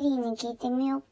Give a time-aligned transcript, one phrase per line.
[0.00, 1.02] リリーに聞いてみよう。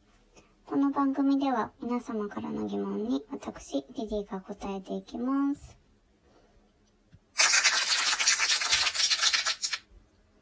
[0.65, 5.77] この番組では皆様からの疑問に私、リリーが答えていきます。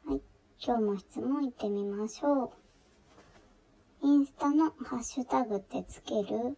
[0.07, 0.21] はい。
[0.65, 2.53] 今日も質問いってみましょ
[4.01, 4.07] う。
[4.07, 6.57] インスタのハッシュタグってつける？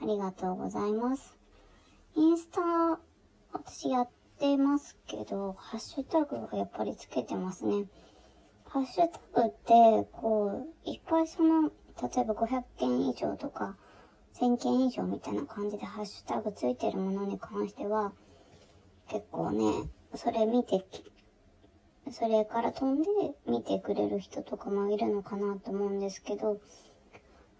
[0.00, 1.36] ありがとうございます。
[2.14, 3.00] インスタ、
[3.52, 4.08] 私やっ
[4.38, 7.86] てますけど、ハッシュタグはやっぱりつけてますね。
[8.66, 10.33] ハッシュタグって、こう、
[11.24, 13.76] いっぱいその、例えば500件以上とか、
[14.34, 18.12] 1000件以上みたいな感じでハッシュタグついてるものに関しては、
[19.08, 20.84] 結構ね、それ見て、
[22.10, 23.08] それから飛んで
[23.46, 26.60] 見てくれる人とかもいるのかなと思うんですけど、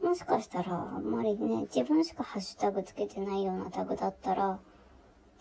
[0.02, 4.58] もしかしたら、あんまりね、自分しかハッシュタグつけてないようなタグだったら、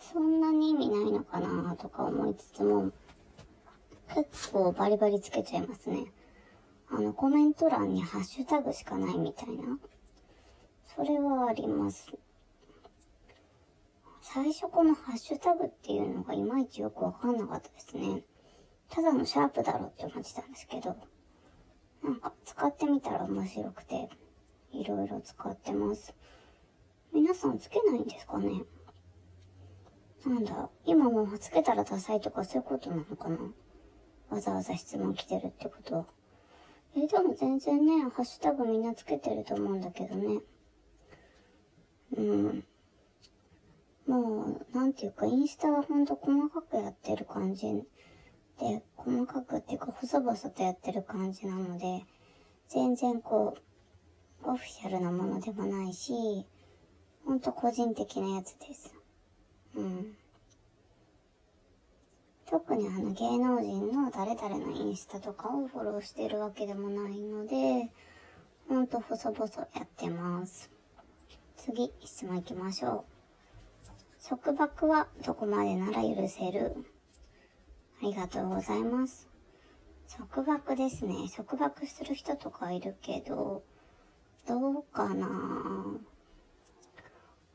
[0.00, 2.90] そんなに意味ないのかなとか思いつつも、
[4.14, 6.06] 結構バリバリつけちゃいますね。
[6.90, 9.78] あの、コメント欄にハッシュタグしかないみたいな。
[10.96, 12.12] それはあります。
[14.20, 18.22] 最初このハッシュタグっていうのがいまいちよくわかんなかったですね。
[18.90, 20.96] ただのシャープだろって思ってたんですけど、
[22.02, 24.08] なんか使ってみたら面白くて、
[24.72, 26.14] いろいろ使ってます。
[27.12, 28.62] 皆さんつけないんですかね？
[30.26, 33.38] なんだ、今もうつけたらダサいとかそういうことなのかな？
[34.30, 36.06] わざわざ質問来てるってことは。
[36.96, 40.40] え、でも全然ね、ハッシュタグみんなつけてると思うんだけどね。
[42.16, 42.64] うん。
[44.06, 47.66] もう、なんていうか、インスタはほんと細かくやってる感じ
[48.60, 52.04] で、細かくっていうか、細々とやってる感じなので、
[52.68, 53.56] 全然こ
[54.44, 56.12] う、オフィシャルなものでもないし、
[57.24, 58.94] ほんと個人的なやつです。
[59.74, 60.16] うん。
[62.54, 67.90] 特にあの芸能人の誰々のインスタとかをフォローしてるわけでもないので、
[68.68, 70.70] ほんと細々やってます。
[71.56, 73.06] 次、質問行きましょ
[74.22, 74.28] う。
[74.28, 76.76] 束縛はどこまでなら許せる？
[78.00, 79.28] ありがとうございます。
[80.16, 81.28] 束縛ですね。
[81.34, 83.64] 束縛する人とかいるけど、
[84.46, 85.98] どうかな？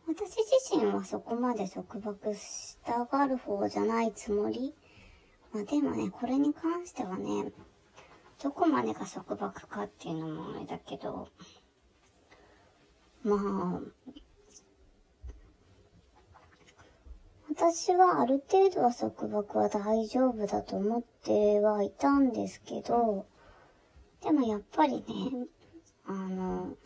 [0.09, 4.75] 私自身はそこまで束縛したがる方じゃないつもり
[5.51, 7.51] まあでもね、これに関してはね、
[8.41, 11.27] どこまでが束縛かっていうのもあれだけど、
[13.23, 13.81] まあ、
[17.49, 23.25] 私はある程度は束縛は大丈夫だと思ってはいたんですけど、
[24.23, 25.03] でもやっぱりね、
[26.05, 26.77] あの、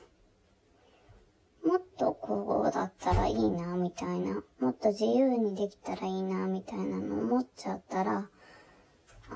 [1.64, 8.30] もっとこうだったらいいな、みたいな、もっと自由にできたらいいな、みたいなの思っちゃったら、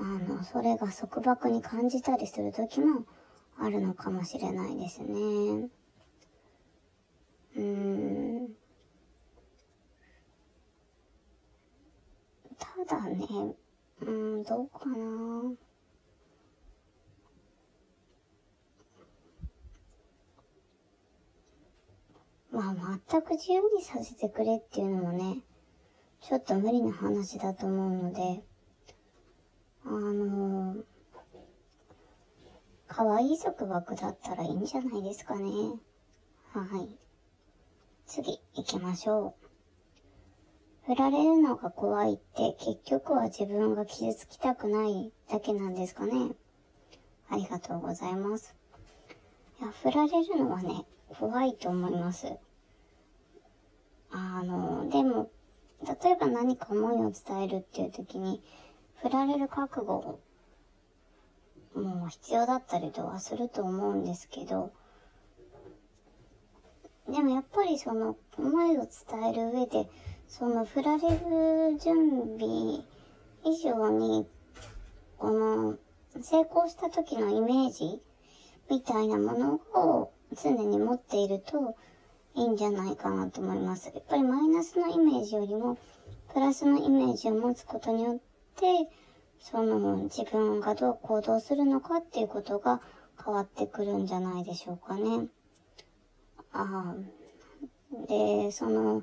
[0.00, 3.04] の、それが束縛に感じたりする時も
[3.58, 5.68] あるのかもしれないですね。
[7.56, 7.62] うー
[8.44, 8.48] ん。
[12.86, 13.26] ただね、
[14.02, 15.52] うん、どうかな。
[22.50, 25.42] まあ、全く自由にさせてくれっていうのもね、
[26.20, 28.42] ちょっと無理な話だと思うので、
[29.90, 30.76] あの、
[32.86, 35.50] 可愛い束縛だったらいいんじゃないですかね。
[36.52, 36.98] はい。
[38.04, 39.48] 次、行きましょう。
[40.88, 46.32] 振られるのが怖いって結局は自分が傷つきたくないだけなんですかね。
[47.30, 48.54] ありがとうございます。
[49.60, 50.84] いや、振られるのはね、
[51.18, 52.36] 怖いと思います。
[54.10, 55.30] あの、でも、
[56.02, 58.42] 例えば何か思いを伝えるっていう時に、
[59.02, 60.18] 振られる覚悟
[61.74, 64.72] も必要だったりとはすると思うんですけど、
[67.08, 69.88] でもやっぱりその思いを伝える上で、
[70.26, 72.82] その振られる準備
[73.44, 74.26] 以上に、
[75.16, 75.76] この
[76.20, 78.02] 成功した時のイメージ
[78.68, 81.76] みたいなものを常に持っていると
[82.34, 83.90] いいんじゃないかなと思います。
[83.94, 85.78] やっぱりマイナスのイメージよりも
[86.34, 88.27] プラスのイメージを持つことによって、
[89.40, 92.80] その自分がどう行動するのかっていうことが
[93.24, 95.28] 変わってくるんじゃないでしょうかね。
[96.52, 97.18] ああ。
[98.08, 99.02] で、その、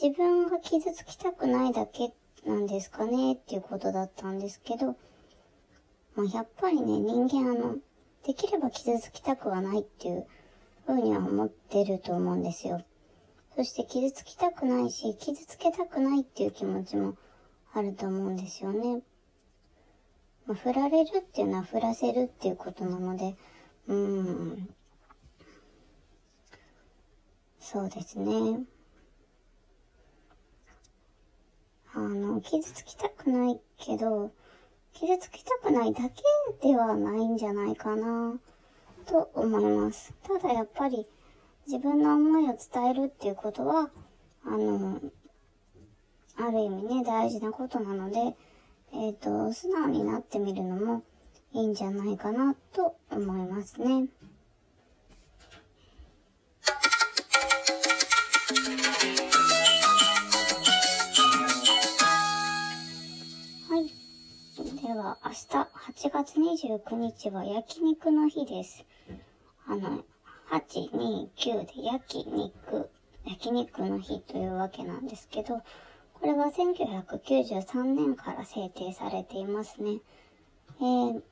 [0.00, 2.12] 自分が傷つきたくないだけ
[2.44, 4.96] なんですかねっていうことだったんですけど、
[6.14, 7.76] まあ、やっぱりね、人間あの、
[8.26, 10.26] できれば傷つきたくはないっていう
[10.86, 12.82] ふうには思ってると思うんですよ。
[13.56, 17.14] そして傷つきたくないし、傷つけたくないっていう気持ちも
[17.72, 19.02] あると思うんですよね。
[20.46, 23.36] まあ、振られるっていうのは振らせるっていうことなので、
[23.86, 24.74] うん。
[27.60, 28.64] そうですね。
[31.94, 34.32] あの、傷つきたくないけど、
[34.92, 36.22] 傷つきたくないだけ
[36.62, 38.38] ではないんじゃないかな、
[39.06, 40.12] と思います。
[40.22, 41.06] ただやっぱり、
[41.66, 43.90] 自分の思いを伝えるっていうことは、
[44.44, 45.00] あの、
[46.42, 48.34] ある意味ね、大事なことなので、
[48.94, 51.02] えっ、ー、と、素直になってみるのも
[51.52, 54.06] いいんじゃないかなと思いますね。
[63.68, 64.80] はい。
[64.80, 68.86] では明日8月29日は焼肉の日です。
[69.66, 70.04] あの、
[70.50, 72.88] 8、2、9で焼肉、
[73.26, 75.60] 焼肉の日というわけなんですけど、
[76.20, 80.00] これは1993年から制定されていますね。
[80.78, 81.22] えー、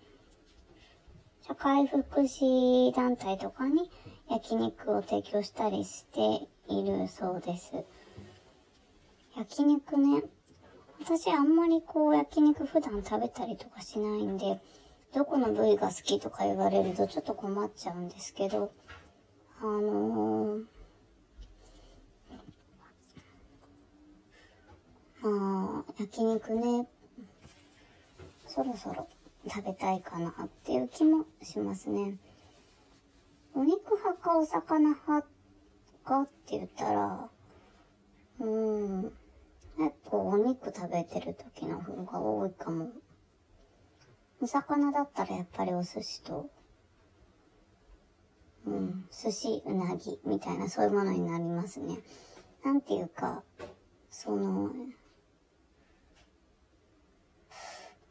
[1.46, 3.90] 社会福祉団体とかに
[4.30, 7.84] 焼肉を提供したりしているそうです。
[9.36, 10.22] 焼肉ね、
[11.00, 14.58] 私あんまりこう焼肉普段食べたりとかしないんで、
[15.14, 18.72] どこの部位が好きとか言われるとちょっと困っちゃうんですけど、
[19.60, 20.64] あのー、
[25.20, 26.86] まあ、焼肉ね、
[28.46, 29.08] そろそろ
[29.48, 32.18] 食べたいかなっていう気もしますね。
[33.54, 35.26] お肉派かお魚派
[36.04, 37.28] かって言ったら、
[38.40, 39.12] うーん、
[39.76, 42.90] 結構お肉食べてる時の方が多いかも。
[44.40, 46.48] お魚だったらやっぱりお寿司と、
[48.66, 51.98] うん、寿司、うなぎみたいなそういうものになりますね。
[52.64, 53.42] なんていうか、
[54.10, 54.70] その、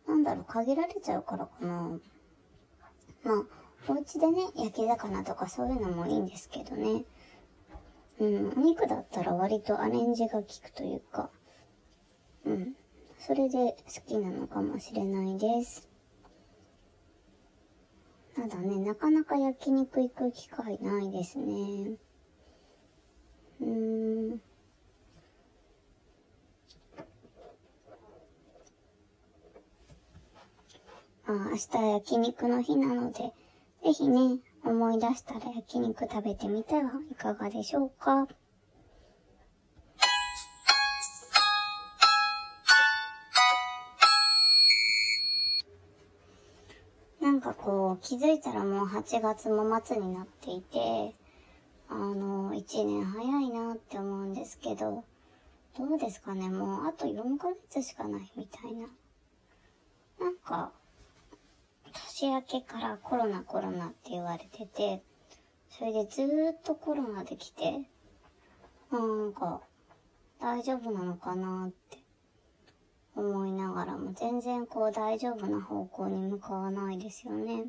[0.08, 2.00] なんだろう、限られちゃうからかな。
[3.24, 3.44] まあ、
[3.88, 7.06] お家でね、焼き魚とかそういうのもいいんですけどね。
[8.20, 11.30] うん、お肉だったら割とアレンジが効くというか、
[12.46, 12.76] うん。
[13.20, 15.88] それで好きなのかもしれないです。
[18.36, 21.98] ただね、なかなか焼肉行く機会ないですね。
[23.62, 24.42] うーん。
[31.30, 33.34] あ明日焼肉の日なので、
[33.84, 38.30] ぜひね、思い出したら焼肉食べてみてはいかがでしょうか。
[47.20, 51.14] なんかこう、気づいたらもう8月も末になっていて、
[51.90, 55.04] あの、1年早いなって思うんですけど、
[55.78, 58.88] どうですかねもうあと4ヶ月しかないみたいな。
[60.20, 60.72] なんか、
[62.06, 65.04] 年明けからコロナコロナって言われてて、
[65.70, 67.82] それでずーっとコロナできて、
[68.92, 69.62] なんか、
[70.40, 71.98] 大丈夫なのかなって
[73.16, 77.66] 思いながらも全然こう大丈夫な方向に向かわないですよね。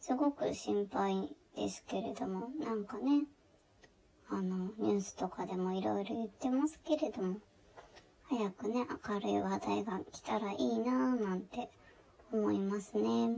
[0.00, 3.24] すごく心配ですけれども、なんかね、
[4.28, 7.36] あの、ニュースとかでもいろいろ言ってますけれども、
[8.24, 11.68] 早くね、明るい話題が来たらいいなぁなんて
[12.32, 13.30] 思いますね。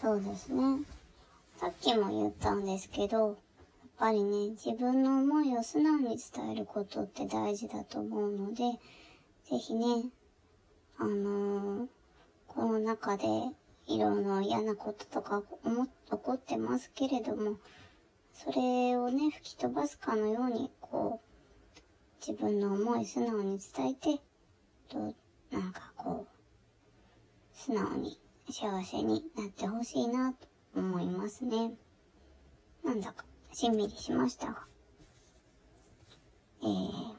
[0.00, 0.84] そうですね。
[1.58, 3.36] さっきも言ったんですけど、やっ
[3.98, 8.78] ぱりね、自分の思いを素直に伝えることって大事だと思うので、
[9.48, 10.10] ぜひね、
[10.98, 11.88] あのー、
[12.48, 13.26] この中で
[13.86, 17.56] いろいろ嫌なこととか思、起こってますけれども、
[18.34, 24.20] それをね、吹き飛ばすかのように、こう、自分の思い素直に伝えて、
[24.88, 25.14] と、
[25.50, 28.18] なんかこう、素直に
[28.50, 31.72] 幸せになってほしいなと思いますね。
[32.84, 34.66] なんだかしんみりしましたが、
[36.62, 37.14] えー、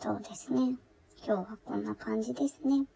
[0.00, 0.76] そうですね。
[1.26, 2.86] 今日はこんな感じですね。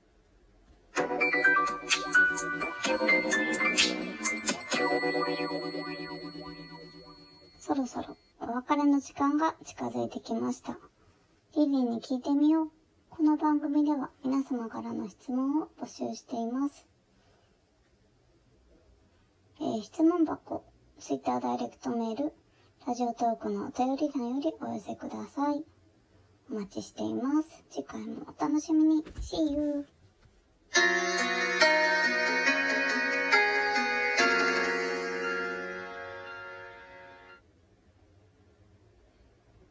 [7.58, 10.78] そろそろお別れの時間が近づいてきました。
[11.56, 12.79] リリーに聞いてみよう。
[13.10, 16.86] この番組では皆様からの質問を募集しています。
[19.60, 20.64] えー、質問箱、
[20.98, 22.32] ツイッターダイレクトメール、
[22.86, 25.64] ラジオトークのお便り欄よりお寄せください。
[26.50, 27.64] お待ちしています。
[27.68, 29.04] 次回もお楽しみに。
[29.20, 29.86] See you!